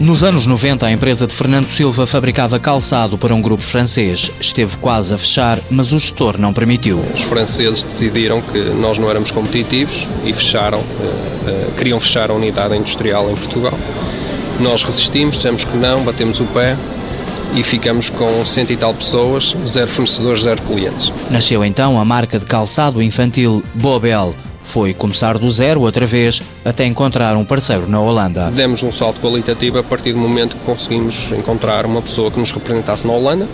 Nos 0.00 0.22
anos 0.22 0.46
90, 0.46 0.86
a 0.86 0.92
empresa 0.92 1.26
de 1.26 1.34
Fernando 1.34 1.66
Silva 1.66 2.06
fabricava 2.06 2.60
calçado 2.60 3.18
para 3.18 3.34
um 3.34 3.42
grupo 3.42 3.64
francês. 3.64 4.30
Esteve 4.40 4.76
quase 4.76 5.12
a 5.12 5.18
fechar, 5.18 5.58
mas 5.68 5.92
o 5.92 5.98
gestor 5.98 6.38
não 6.38 6.52
permitiu. 6.52 7.04
Os 7.12 7.22
franceses 7.22 7.82
decidiram 7.82 8.40
que 8.40 8.58
nós 8.58 8.96
não 8.96 9.10
éramos 9.10 9.32
competitivos 9.32 10.06
e 10.24 10.32
fecharam, 10.32 10.78
uh, 10.78 10.82
uh, 10.82 11.74
queriam 11.76 11.98
fechar 11.98 12.30
a 12.30 12.34
unidade 12.34 12.76
industrial 12.76 13.28
em 13.28 13.34
Portugal. 13.34 13.76
Nós 14.60 14.84
resistimos, 14.84 15.34
dissemos 15.34 15.64
que 15.64 15.76
não, 15.76 16.04
batemos 16.04 16.38
o 16.38 16.44
pé 16.44 16.76
e 17.56 17.62
ficamos 17.64 18.08
com 18.08 18.44
cento 18.44 18.72
e 18.72 18.76
tal 18.76 18.94
pessoas, 18.94 19.54
zero 19.66 19.88
fornecedores, 19.88 20.42
zero 20.42 20.62
clientes. 20.62 21.12
Nasceu 21.28 21.64
então 21.64 22.00
a 22.00 22.04
marca 22.04 22.38
de 22.38 22.46
calçado 22.46 23.02
infantil 23.02 23.64
Bobel 23.74 24.32
foi 24.68 24.92
começar 24.92 25.38
do 25.38 25.50
zero 25.50 25.80
outra 25.80 26.04
vez 26.04 26.42
até 26.64 26.84
encontrar 26.84 27.36
um 27.36 27.44
parceiro 27.44 27.88
na 27.88 27.98
Holanda. 28.00 28.50
Demos 28.50 28.82
um 28.82 28.92
salto 28.92 29.18
qualitativo 29.20 29.78
a 29.78 29.82
partir 29.82 30.12
do 30.12 30.18
momento 30.18 30.56
que 30.56 30.64
conseguimos 30.64 31.32
encontrar 31.32 31.86
uma 31.86 32.02
pessoa 32.02 32.30
que 32.30 32.38
nos 32.38 32.52
representasse 32.52 33.06
na 33.06 33.14
Holanda 33.14 33.48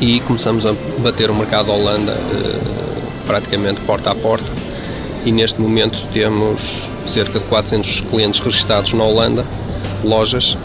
e 0.00 0.20
começamos 0.20 0.66
a 0.66 0.74
bater 0.98 1.30
o 1.30 1.34
mercado 1.34 1.72
Holanda 1.72 2.12
eh, 2.12 2.58
praticamente 3.26 3.80
porta 3.80 4.10
a 4.10 4.14
porta 4.14 4.50
e 5.24 5.32
neste 5.32 5.60
momento 5.60 6.06
temos 6.12 6.88
cerca 7.06 7.38
de 7.38 7.44
400 7.46 8.02
clientes 8.02 8.40
registados 8.40 8.92
na 8.92 9.04
Holanda, 9.04 9.46
lojas, 10.04 10.56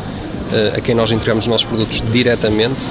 eh, 0.51 0.73
a 0.77 0.81
quem 0.81 0.93
nós 0.93 1.09
entregamos 1.11 1.45
os 1.45 1.47
nossos 1.47 1.65
produtos 1.65 2.01
diretamente 2.11 2.81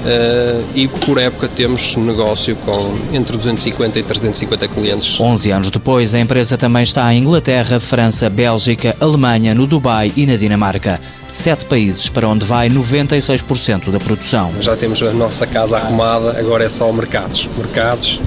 Uh, 0.00 0.64
e 0.74 0.88
por 0.88 1.18
época 1.18 1.46
temos 1.46 1.94
negócio 1.96 2.56
com 2.56 2.98
entre 3.12 3.36
250 3.36 3.98
e 3.98 4.02
350 4.02 4.68
clientes. 4.68 5.20
11 5.20 5.50
anos 5.50 5.70
depois, 5.70 6.14
a 6.14 6.18
empresa 6.18 6.56
também 6.56 6.82
está 6.82 7.12
em 7.12 7.18
Inglaterra, 7.18 7.78
França, 7.78 8.30
Bélgica, 8.30 8.96
Alemanha, 8.98 9.54
no 9.54 9.66
Dubai 9.66 10.10
e 10.16 10.24
na 10.24 10.36
Dinamarca. 10.36 10.98
Sete 11.28 11.66
países 11.66 12.08
para 12.08 12.26
onde 12.26 12.46
vai 12.46 12.70
96% 12.70 13.90
da 13.90 13.98
produção. 13.98 14.52
Já 14.60 14.74
temos 14.74 15.02
a 15.02 15.12
nossa 15.12 15.46
casa 15.46 15.76
arrumada, 15.76 16.38
agora 16.38 16.64
é 16.64 16.68
só 16.70 16.90
mercados. 16.90 17.46
Mercados, 17.58 18.22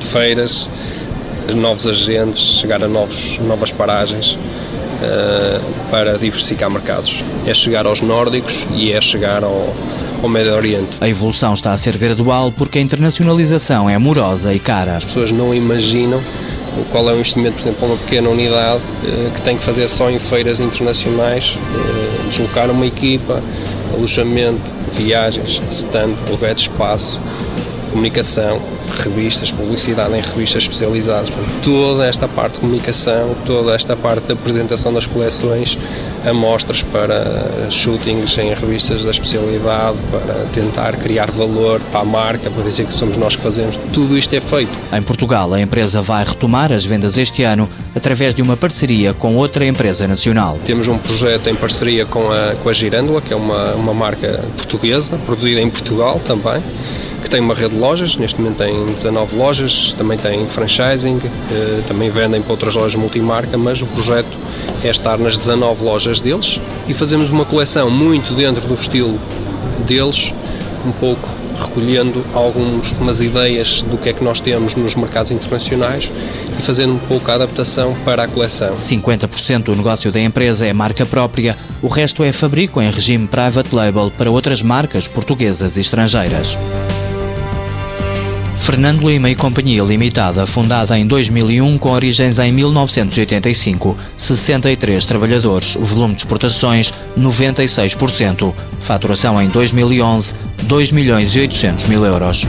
feiras, 0.00 0.66
novos 1.54 1.86
agentes, 1.86 2.40
chegar 2.60 2.82
a 2.82 2.88
novos, 2.88 3.38
novas 3.38 3.70
paragens. 3.70 4.38
Uh, 4.96 5.60
para 5.90 6.16
diversificar 6.16 6.70
mercados. 6.70 7.22
É 7.46 7.52
chegar 7.52 7.84
aos 7.84 8.00
nórdicos 8.00 8.66
e 8.70 8.92
é 8.92 9.00
chegar 9.00 9.44
ao, 9.44 9.74
ao 10.22 10.28
Médio 10.28 10.54
Oriente. 10.54 10.96
A 11.00 11.08
evolução 11.08 11.54
está 11.54 11.72
a 11.72 11.76
ser 11.76 11.96
gradual 11.96 12.52
porque 12.52 12.78
a 12.78 12.82
internacionalização 12.82 13.88
é 13.88 13.96
morosa 13.98 14.52
e 14.54 14.58
cara. 14.58 14.96
As 14.96 15.04
pessoas 15.04 15.30
não 15.30 15.54
imaginam 15.54 16.20
qual 16.90 17.08
é 17.08 17.12
o 17.12 17.16
investimento, 17.16 17.54
por 17.54 17.60
exemplo, 17.62 17.78
para 17.80 17.88
uma 17.88 17.96
pequena 17.96 18.28
unidade 18.28 18.82
eh, 19.04 19.30
que 19.34 19.40
tem 19.42 19.56
que 19.56 19.64
fazer 19.64 19.88
só 19.88 20.10
em 20.10 20.18
feiras 20.18 20.60
internacionais, 20.60 21.58
eh, 21.74 22.28
deslocar 22.28 22.70
uma 22.70 22.86
equipa, 22.86 23.42
alojamento, 23.94 24.60
viagens, 24.92 25.62
stand, 25.70 26.14
lugar 26.30 26.54
de 26.54 26.62
espaço, 26.62 27.20
comunicação, 27.96 28.60
revistas, 29.02 29.50
publicidade 29.50 30.12
em 30.12 30.20
revistas 30.20 30.64
especializadas. 30.64 31.30
Toda 31.64 32.06
esta 32.06 32.28
parte 32.28 32.54
de 32.54 32.60
comunicação, 32.60 33.34
toda 33.46 33.74
esta 33.74 33.96
parte 33.96 34.26
da 34.26 34.34
apresentação 34.34 34.92
das 34.92 35.06
coleções, 35.06 35.78
amostras 36.22 36.82
para 36.82 37.70
shootings 37.70 38.36
em 38.36 38.52
revistas 38.52 39.02
da 39.02 39.10
especialidade, 39.10 39.96
para 40.10 40.44
tentar 40.52 40.94
criar 40.96 41.30
valor 41.30 41.80
para 41.90 42.00
a 42.00 42.04
marca, 42.04 42.50
para 42.50 42.64
dizer 42.64 42.84
que 42.84 42.92
somos 42.92 43.16
nós 43.16 43.34
que 43.34 43.42
fazemos. 43.42 43.76
Tudo 43.94 44.18
isto 44.18 44.34
é 44.34 44.42
feito. 44.42 44.72
Em 44.92 45.00
Portugal, 45.00 45.54
a 45.54 45.60
empresa 45.60 46.02
vai 46.02 46.22
retomar 46.22 46.70
as 46.72 46.84
vendas 46.84 47.16
este 47.16 47.44
ano 47.44 47.66
através 47.94 48.34
de 48.34 48.42
uma 48.42 48.58
parceria 48.58 49.14
com 49.14 49.36
outra 49.36 49.64
empresa 49.64 50.06
nacional. 50.06 50.58
Temos 50.66 50.86
um 50.86 50.98
projeto 50.98 51.48
em 51.48 51.54
parceria 51.54 52.04
com 52.04 52.30
a, 52.30 52.54
com 52.62 52.68
a 52.68 52.72
Girândola, 52.74 53.22
que 53.22 53.32
é 53.32 53.36
uma, 53.36 53.72
uma 53.72 53.94
marca 53.94 54.44
portuguesa, 54.54 55.16
produzida 55.24 55.62
em 55.62 55.70
Portugal 55.70 56.20
também 56.22 56.62
que 57.22 57.30
tem 57.30 57.40
uma 57.40 57.54
rede 57.54 57.74
de 57.74 57.80
lojas, 57.80 58.16
neste 58.16 58.40
momento 58.40 58.58
tem 58.58 58.84
19 58.86 59.36
lojas, 59.36 59.94
também 59.94 60.18
tem 60.18 60.46
franchising, 60.46 61.20
eh, 61.50 61.82
também 61.88 62.10
vendem 62.10 62.42
para 62.42 62.52
outras 62.52 62.74
lojas 62.74 62.94
multimarca, 62.94 63.56
mas 63.56 63.82
o 63.82 63.86
projeto 63.86 64.36
é 64.84 64.88
estar 64.88 65.18
nas 65.18 65.38
19 65.38 65.84
lojas 65.84 66.20
deles 66.20 66.60
e 66.88 66.94
fazemos 66.94 67.30
uma 67.30 67.44
coleção 67.44 67.90
muito 67.90 68.34
dentro 68.34 68.66
do 68.66 68.74
estilo 68.74 69.18
deles, 69.86 70.32
um 70.84 70.92
pouco 70.92 71.28
recolhendo 71.58 72.22
algumas 72.34 73.20
ideias 73.20 73.82
do 73.82 73.96
que 73.96 74.10
é 74.10 74.12
que 74.12 74.22
nós 74.22 74.40
temos 74.40 74.74
nos 74.74 74.94
mercados 74.94 75.32
internacionais 75.32 76.10
e 76.58 76.62
fazendo 76.62 76.94
um 76.94 76.98
pouco 76.98 77.30
a 77.30 77.34
adaptação 77.34 77.94
para 78.04 78.24
a 78.24 78.28
coleção. 78.28 78.74
50% 78.74 79.64
do 79.64 79.74
negócio 79.74 80.12
da 80.12 80.20
empresa 80.20 80.66
é 80.66 80.72
marca 80.72 81.06
própria, 81.06 81.56
o 81.82 81.88
resto 81.88 82.22
é 82.22 82.32
fabrico 82.32 82.80
em 82.80 82.90
regime 82.90 83.26
private 83.26 83.74
label 83.74 84.12
para 84.16 84.30
outras 84.30 84.62
marcas 84.62 85.08
portuguesas 85.08 85.76
e 85.76 85.80
estrangeiras. 85.80 86.56
Fernando 88.58 89.08
Lima 89.08 89.30
e 89.30 89.34
Companhia 89.34 89.82
Limitada, 89.82 90.46
fundada 90.46 90.98
em 90.98 91.06
2001 91.06 91.78
com 91.78 91.90
origens 91.90 92.38
em 92.38 92.50
1985, 92.52 93.96
63 94.18 95.06
trabalhadores, 95.06 95.74
volume 95.74 96.14
de 96.14 96.20
exportações 96.20 96.92
96%, 97.16 98.52
faturação 98.80 99.40
em 99.40 99.48
2011 99.48 100.34
2 100.64 100.92
milhões 100.92 101.34
e 101.34 101.40
800 101.40 101.86
mil 101.86 102.04
euros. 102.04 102.46